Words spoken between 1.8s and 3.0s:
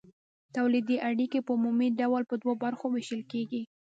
ډول په دوو برخو